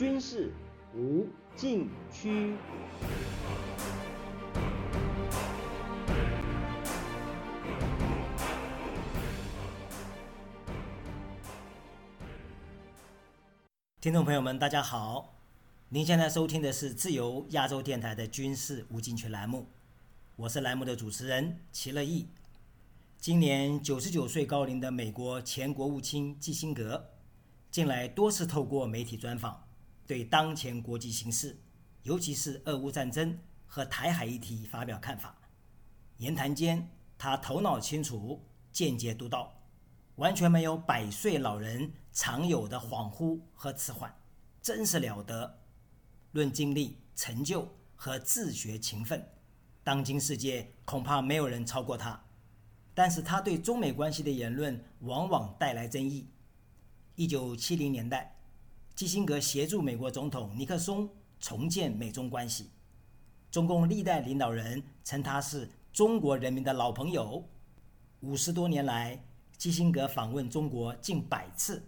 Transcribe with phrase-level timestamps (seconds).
[0.00, 0.50] 军事
[0.94, 2.56] 无禁区。
[14.00, 15.34] 听众朋友们，大家好，
[15.90, 19.66] 您现在收听的是自由亚洲电台的军事无禁区栏目，
[20.36, 22.26] 我是栏目的主持人齐乐意。
[23.18, 27.10] 今年九十九岁高龄的美国前国务卿基辛格，
[27.70, 29.62] 近来多次透过媒体专访，
[30.10, 31.56] 对当前国际形势，
[32.02, 35.38] 尤其是俄乌战争和台海议题发表看法。
[36.16, 39.62] 言谈间，他头脑清楚，见解独到。
[40.16, 44.12] 完全没有百岁老人常有的恍惚和迟缓，
[44.60, 45.60] 真是了得。
[46.32, 49.24] 论经历、成就和自学勤奋，
[49.84, 52.20] 当今世界恐怕没有人超过他。
[52.94, 56.28] 但是他对中美关系的言论往往带来争议。
[57.14, 58.39] 一九七零年代，
[59.00, 62.68] 基辛格协助美国总统尼克松重建美中关系，
[63.50, 67.42] 中共历代领导人称他是中国人民的老朋友。
[68.20, 69.24] 五十多年来。
[69.56, 71.82] 基辛格访问中国近百次，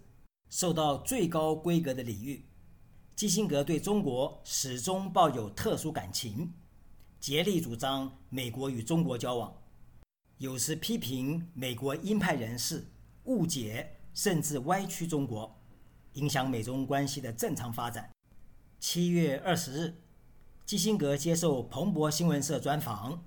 [0.49, 2.43] 受到最高规格的礼遇。
[3.15, 6.51] 基辛格对中国始终抱有特殊感情，
[7.19, 9.55] 竭力主张美国与中国交往，
[10.39, 12.87] 有时批评美国鹰派人士
[13.25, 15.62] 误解甚至歪曲中国，
[16.13, 18.09] 影响美中关系的正常发展。
[18.79, 19.95] 七月二十日，
[20.65, 23.23] 基辛格接受彭博新闻社专访，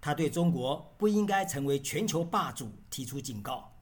[0.00, 3.72] 他对中国不应该成为全球霸主提出警告。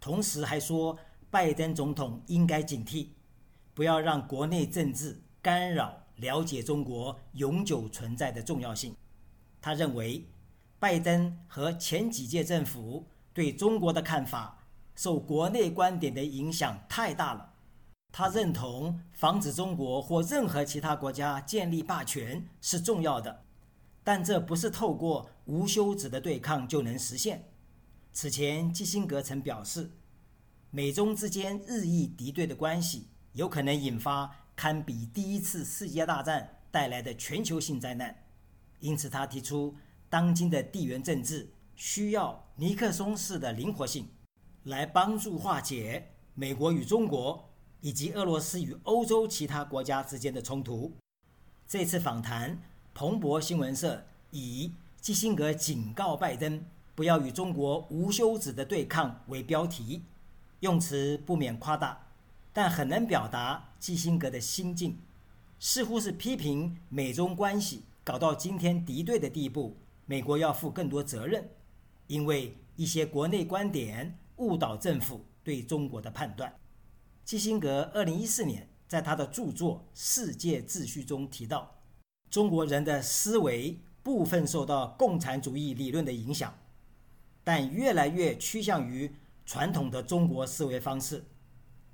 [0.00, 0.98] 同时还说，
[1.30, 3.08] 拜登总统应该警惕，
[3.72, 8.94] 不要让国内政治干扰了解中国永久存在的重要性。
[9.60, 10.26] 他认为，
[10.78, 14.62] 拜登和前几届政府对中国的看法
[14.94, 17.53] 受国内观点的影响太大了。
[18.16, 23.42] 他认同防止中国或任何其他国家建立霸权是重要的，
[24.04, 27.50] 但这不是透过无休止的对抗就能实现。
[28.12, 29.90] 此前，基辛格曾表示，
[30.70, 38.16] 美中之间日益敌对的关系有可能引发堪比第一次世界大战带来的全球性灾难。
[38.78, 39.74] 因此，他提出，
[40.08, 44.08] 当今的地缘政治需要尼克松式的灵活性，
[44.62, 47.50] 来帮助化解美国与中国
[47.84, 50.90] 以及俄罗斯与欧洲其他国家之间的冲突。
[51.68, 52.58] 这次访谈，
[52.94, 54.72] 彭博新闻社以
[55.02, 56.64] 基辛格警告拜登。
[56.94, 60.02] 不要与中国无休止的对抗为标题，
[60.60, 62.06] 用词不免夸大，
[62.54, 64.96] 但很能表达基辛格的心境，
[65.60, 71.46] 似乎是批评美中关系搞到今天敌对的地步，美国要负更多责任，
[72.06, 76.50] 因为一些国内观点误导政府对中国的判断。
[77.24, 81.74] 基辛格二零一四年在他的著作《世界秩序》中提到，
[82.28, 86.54] 中国人的思维部分受到共产主义理论的影响。
[87.42, 89.10] 但越来越趋向于
[89.46, 91.24] 传统的中国思维方式。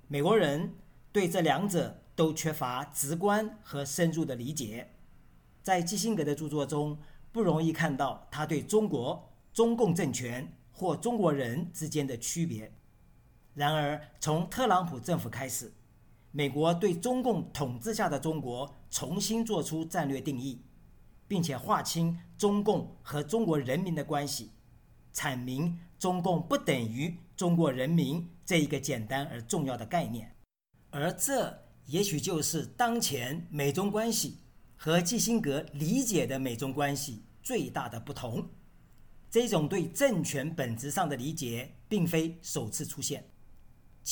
[0.09, 0.75] 美国人
[1.13, 4.91] 对这两者都缺乏直观和深入的理解。
[5.63, 6.99] 在基辛格的著作中，
[7.31, 12.73] 不容易看到他对中国、中共政权或中国人之间的区别。
[13.55, 15.73] 然而，从特朗普政府开始，
[16.31, 20.63] 美国对中共统治下的中国重新做出战略定义，
[21.27, 24.53] 并且划清中共和中国人民的关系。
[25.13, 30.33] 阐明中共不等于中国人民这一个简单而重要的概念，
[30.91, 31.53] 而这
[31.87, 34.39] 也许就是当前美中关系
[34.77, 38.49] 和基辛格理解的美中关系最大的不同。
[39.29, 43.25] 这种对政权本质上的理解并非首次出现。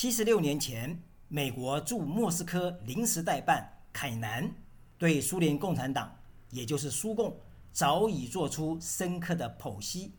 [0.00, 4.48] 七十六年前，美国驻莫斯科临时代办凯南
[4.96, 6.16] 对苏联共产党，
[6.52, 7.36] 也就是苏共，
[7.72, 10.14] 早已做出深刻的剖析。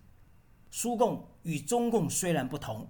[0.70, 2.90] 苏共与中共虽然不同，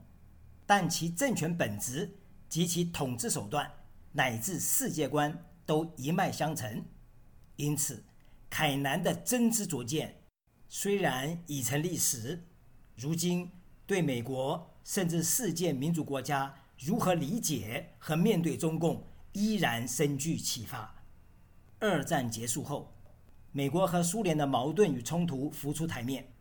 [0.65, 2.17] 但其政权本质
[2.49, 3.71] 及其统治手段
[4.13, 6.83] 乃至世界观都一脉相承。
[7.57, 8.03] 因此，
[8.49, 10.23] 凯南的真知灼见
[10.67, 12.47] 虽然已成历史，
[12.95, 13.51] 如今
[13.85, 19.03] 对美国甚至世界民主国家如何理解和面对中共
[19.33, 21.03] 依然深具启发。
[21.79, 22.93] 二战结束后，
[23.51, 26.31] 美国和苏联的矛盾与冲突浮出台面。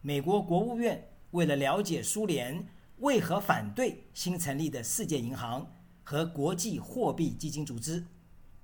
[0.00, 2.66] 美国国务院为了了解苏联
[2.98, 5.74] 为何反对新成立的世界银行
[6.04, 8.04] 和国际货币基金组织，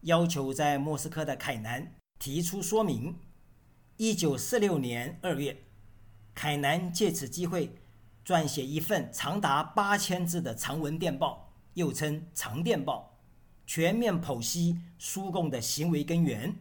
[0.03, 3.17] 要求在莫斯科的凯南提出说明。
[3.97, 5.65] 一九四六年二月，
[6.33, 7.73] 凯南借此机会
[8.29, 13.19] 撰写一份长达八千字的长文电报，又称长电报，
[13.67, 16.55] 全面剖析苏共的行为根源，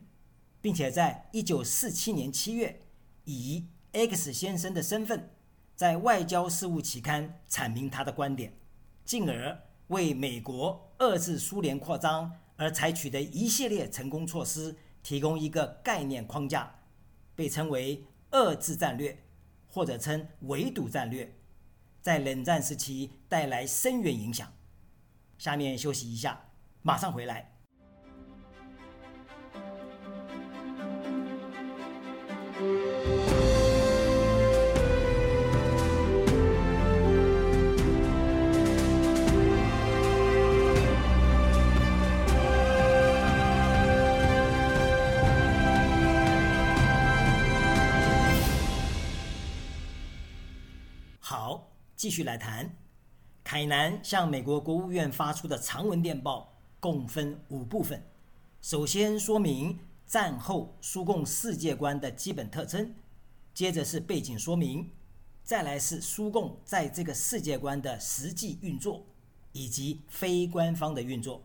[0.62, 2.84] 并且在一九四七年七月
[3.26, 5.30] 以 X 先生的身份，
[5.76, 8.54] 在《外交事务》期刊阐明他的观点，
[9.04, 14.74] 进而为美国遏制苏联扩张而采取的一系列成功措施
[15.04, 16.74] 提供一个概念框架，
[17.36, 19.22] 被称为“遏制战略”
[19.68, 21.30] 或者称“围堵战略”，
[22.02, 24.52] 在冷战时期带来深远影响。
[25.38, 26.50] 下面休息一下，
[26.82, 27.57] 马上回来。
[51.98, 52.78] 继续来谈。
[53.44, 58.02] 凯南向美国国务院发出的长文电报共分五部分。
[58.62, 62.94] 首先说明战后苏共世界观的基本特征，
[63.52, 64.92] 接着是背景说明，
[65.44, 69.04] 再来是苏共在这个世界观的实际运作
[69.52, 71.42] 以及非官方的运作，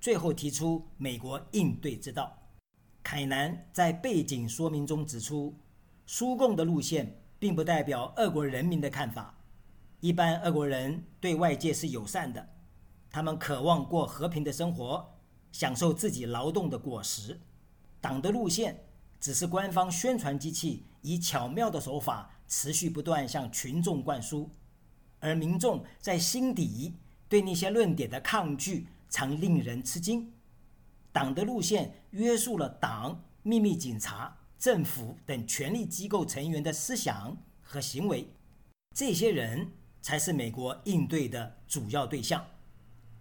[0.00, 2.38] 最后提出美国应对之道。
[3.02, 5.54] 凯南在背景说明中指出，
[6.06, 9.36] 苏共的路线并不代表俄国人民的看法。
[10.00, 12.48] 一般俄国人对外界是友善的，
[13.10, 15.06] 他们渴望过和平的生活，
[15.52, 17.38] 享受自己劳动的果实。
[18.00, 18.82] 党的路线
[19.20, 24.50] 只是官方宣传机器以巧妙的手法持续不断向群众灌输，
[25.18, 26.94] 而民众在心底
[27.28, 30.32] 对那些论点的抗拒常令人吃惊。
[31.12, 38.32] 党的路线约束了党、秘密警察、政府等权力机构成员的思想和行为，
[38.96, 39.70] 这些人。
[40.00, 42.44] 才是美国应对的主要对象。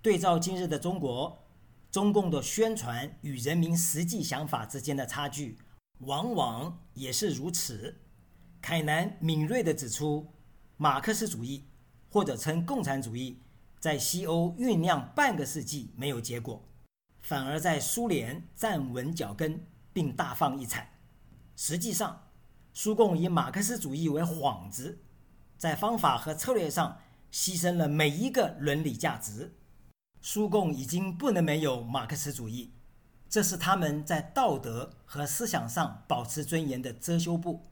[0.02, 1.46] 对照今日的中国，
[1.92, 5.58] 中共的宣传与人民实际想法之间的差距，
[6.00, 8.00] 往往也是如此。
[8.62, 10.31] 凯南敏锐地指出，
[10.78, 11.66] 马克思主义
[12.10, 13.42] 或者称共产主义，
[13.80, 16.64] 在西欧酝酿半个世纪没有结果，
[17.22, 20.98] 反而在苏联站稳脚跟并大放异彩。
[21.56, 22.28] 实际上，
[22.74, 25.00] 苏共以马克思主义为幌子。
[25.59, 27.00] 在方法和策略上
[27.31, 29.53] 牺牲了每一个伦理价值。
[30.21, 32.71] 苏共已经不能没有马克思主义，
[33.29, 37.67] 这是他们在道德和思想上保持尊严的遮羞布。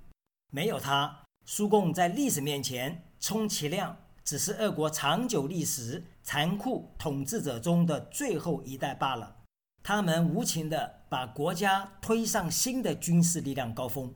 [0.52, 9.38] 没有它，苏共在历史面前充其量只是俄国长久历史残酷统治者中的最后一代罢了。
[9.82, 14.14] 他们无情地把国家推上新的军事力量高峰，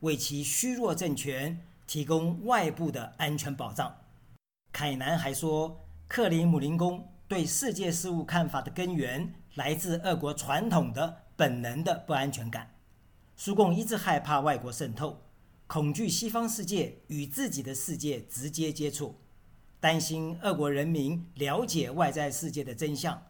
[0.00, 1.66] 为其虚弱政权。
[1.90, 3.92] 提供外部的安全保障。
[4.72, 12.70] 凯南还说，克里姆林宫对世界事务看法的根源来自俄国传统的本能的不安全感。
[13.34, 15.20] 苏共一直害怕外国渗透，
[15.66, 19.16] 恐惧西方世界与自己的世界直接接触，
[19.80, 23.20] 担心俄国人民了解外在世界的真相，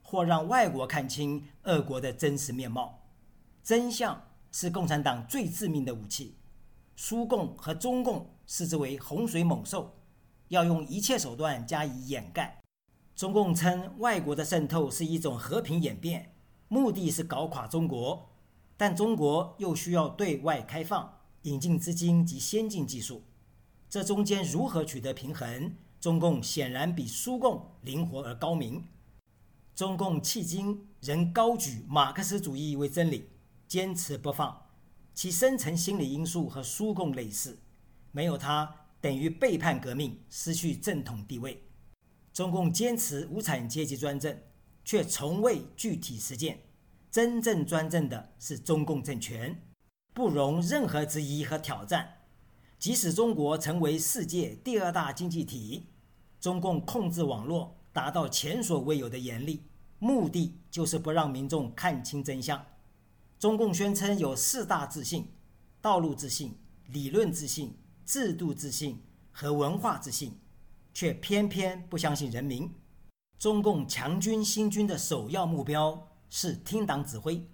[0.00, 2.98] 或让外国看清俄国的真实面貌。
[3.62, 6.34] 真相是共产党最致命的武器。
[6.98, 9.94] 苏共和中共视之为洪水猛兽，
[10.48, 12.62] 要用一切手段加以掩盖。
[13.14, 16.34] 中共称外国的渗透是一种和平演变，
[16.68, 18.30] 目的是搞垮中国，
[18.78, 23.22] 但中国又需要对外开放，引进资金及先进技术，
[23.90, 25.74] 这中间如何取得平衡？
[26.00, 28.84] 中共显然比苏共灵活而高明。
[29.74, 33.28] 中共迄今仍高举马克思主义为真理，
[33.68, 34.65] 坚持不放。
[35.16, 37.58] 其深层心理因素和苏共类似，
[38.12, 38.70] 没有它
[39.00, 41.62] 等于背叛革命，失去正统地位。
[42.34, 44.38] 中共坚持无产阶级专政，
[44.84, 46.58] 却从未具体实践。
[47.10, 49.58] 真正专政的是中共政权，
[50.12, 52.18] 不容任何质疑和挑战。
[52.78, 55.86] 即使中国成为世界第二大经济体，
[56.38, 59.62] 中共控制网络达到前所未有的严厉，
[59.98, 62.62] 目的就是不让民众看清真相。
[63.46, 65.28] 中共宣称有四大自信：
[65.80, 69.00] 道路自信、理论自信、制度自信
[69.30, 70.36] 和文化自信，
[70.92, 72.68] 却偏偏不相信人民。
[73.38, 77.48] 中共强军兴军的首要目标是听党指挥。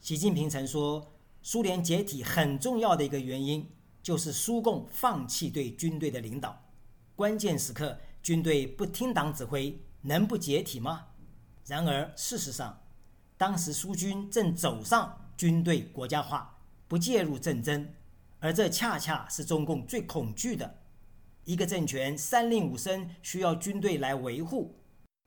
[0.00, 3.70] 习近平曾说，苏联解体很重要的一个原因
[4.02, 6.60] 就是苏共放弃对军队的领导。
[7.14, 11.06] 关键时刻，军队不听党指挥，能不解体吗？
[11.64, 12.82] 然而，事实上，
[13.36, 17.88] 当时苏军正走上军队国家化、不介入战争，
[18.40, 20.74] 而这恰恰是中共最恐惧的。
[21.44, 24.74] 一个政权三令五申需要军队来维护，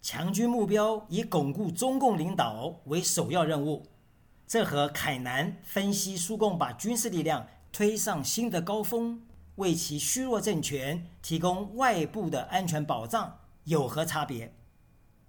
[0.01, 3.87] 强军目标以巩固中共领导为首要任务。
[4.45, 9.21] 这和凯南分析苏共把军事力量推上新的高峰，
[9.55, 14.53] 为其虚弱政权提供外部的安全保障有何差别？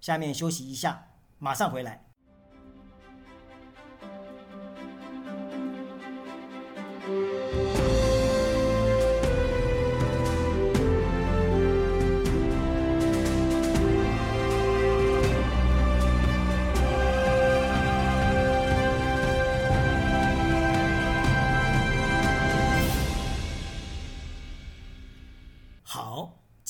[0.01, 1.07] 下面休息一下，
[1.39, 2.12] 马上回来。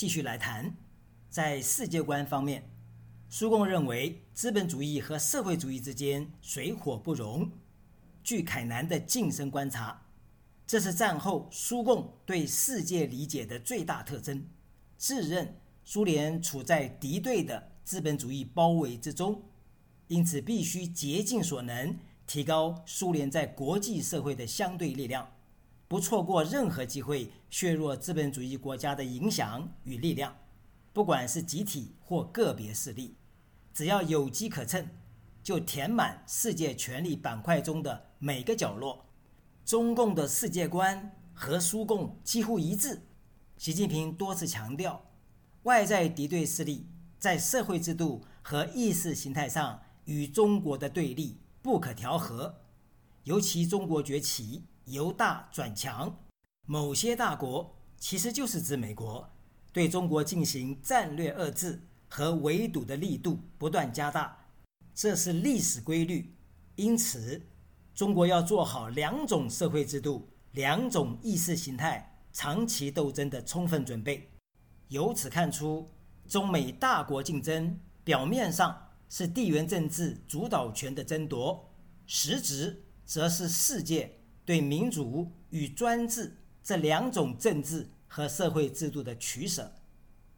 [0.04, 0.76] 继续来谈，
[1.30, 2.70] 在世界观方面，
[3.30, 7.50] 苏共认为资本主义和社会主义之间水火不容。
[8.22, 10.06] 据凯南的近身观察，
[10.68, 14.46] 这是战后苏共对世界理解的最大特征。
[14.98, 19.42] 自认苏联处在敌对的资本主义包围之中，
[20.10, 25.26] 因此必须竭尽所能提高苏联在国际社会的相对力量。
[25.94, 30.36] 不错过任何机会削弱资本主义国家的影响与力量，
[30.92, 33.14] 不管是集体或个别势力，
[33.76, 34.88] 只要有机可乘，
[35.44, 39.06] 就填满世界权力板块中的每个角落。
[39.64, 43.04] 中共的世界观和苏共几乎一致。
[43.60, 45.06] 习近平多次强调，
[45.62, 46.88] 外在敌对势力
[47.20, 52.62] 在社会制度和意识形态上与中国的对立不可调和，
[53.26, 54.64] 尤其中国崛起。
[54.86, 56.16] 由大转强，
[56.66, 59.30] 某些大国其实就是指美国，
[59.72, 64.46] 对中国进行战略遏制和围堵的力度不断加大，
[64.94, 66.36] 这是历史规律。
[66.76, 67.42] 因此，
[67.96, 74.30] 中国要做好两种社会制度、两种意识形态长期斗争的充分准备。
[74.90, 75.90] 由此看出，
[76.28, 81.74] 中美大国竞争表面上是地缘政治主导权的争夺，
[82.06, 84.20] 实质则是世界。
[84.46, 89.74] 对民主与专制这两种政治和社会制度的取舍，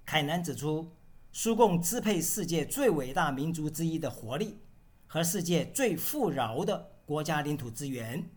[0.06, 0.92] 凯南指出，
[1.32, 4.60] 苏共支配世界最伟大民族之一的活力
[5.08, 8.30] 和世界最富饶的国家领土资源，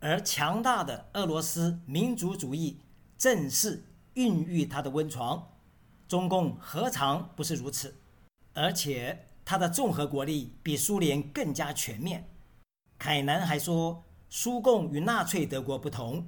[0.00, 2.80] 而强大的俄罗斯民族主义
[3.16, 5.52] 正是孕育它的温床。
[6.08, 7.94] 中共何尝不是如此？
[8.54, 12.28] 而且它的综合国力比苏联更加全面。
[12.98, 14.04] 凯南还说。
[14.34, 16.26] 苏共与纳粹德国不同，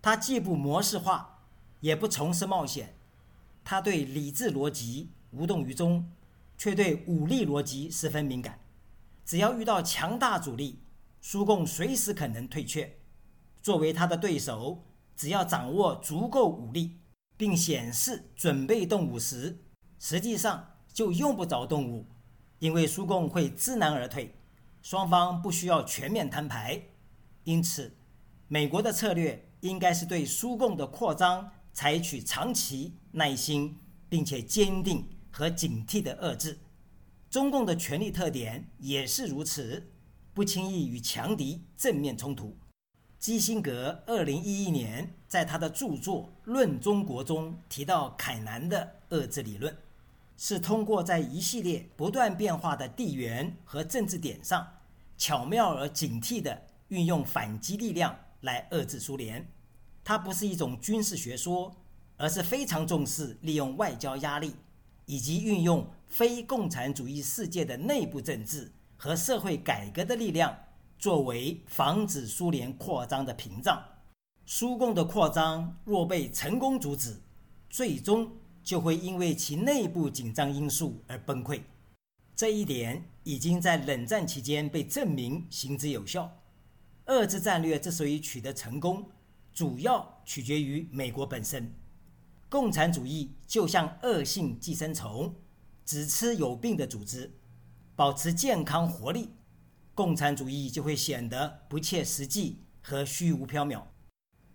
[0.00, 1.40] 它既不模式化，
[1.80, 2.96] 也不从事冒险。
[3.62, 6.10] 它对理智逻辑无动于衷，
[6.56, 8.60] 却对武力逻辑十分敏感。
[9.26, 10.78] 只要遇到强大阻力，
[11.20, 12.96] 苏共随时可能退却。
[13.60, 14.82] 作为他的对手，
[15.14, 16.96] 只要掌握足够武力，
[17.36, 19.58] 并显示准备动武时，
[19.98, 22.06] 实际上就用不着动武，
[22.60, 24.34] 因为苏共会知难而退，
[24.80, 26.80] 双方不需要全面摊牌。
[27.44, 27.94] 因此，
[28.48, 36.58] 美国的策略应该是对苏共的扩张采取长期、耐心并且坚定和警惕的遏制。
[37.28, 39.90] 中共的权力特点也是如此，
[40.32, 42.56] 不轻易与强敌正面冲突。
[43.18, 49.76] 基辛格二零一一年在他的著作《论中国》中提到，凯南的遏制理论
[50.36, 54.66] 是通过在一系列不断变化的地缘和政治点上，
[55.18, 56.62] 巧妙而警惕的。
[56.94, 59.44] 运用反击力量来遏制苏联，
[60.04, 61.74] 它不是一种军事学说，
[62.16, 64.54] 而是非常重视利用外交压力，
[65.06, 70.56] 以及运用非共产主义世界的内部政治和社会改革的力量，
[70.96, 73.82] 作为防止苏联扩张的屏障。
[74.46, 77.16] 苏共的扩张若被成功阻止，
[77.68, 78.30] 最终
[78.62, 81.60] 就会因为其内部紧张因素而崩溃。
[82.36, 86.30] 这一点已经在冷战期间被证明行之有效。
[87.06, 89.10] 遏制战略之所以取得成功，
[89.52, 91.74] 主要取决于美国本身。
[92.48, 95.34] 共产主义就像恶性寄生虫，
[95.84, 97.38] 只吃有病的组织，
[97.94, 99.30] 保持健康活力，
[99.94, 103.82] 共产主义就会显得不切实际和虚无缥缈。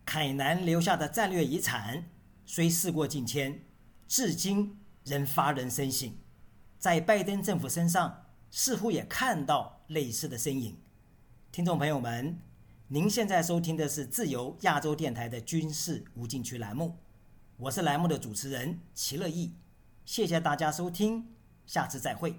[0.05, 2.09] 凯南留下的战略遗产
[2.45, 3.63] 虽事过境迁，
[4.07, 6.11] 至今仍发人深省。
[6.79, 10.75] 在拜登政府身上，似乎也看到类似的身影。
[11.51, 12.37] 听众朋友们，
[12.89, 16.95] 您现在收听的是自由亚洲电台的军事无禁区栏目，
[17.57, 19.53] 我是栏目的主持人齐乐意，
[20.05, 21.27] 谢谢大家收听，
[21.65, 22.35] 下次再会。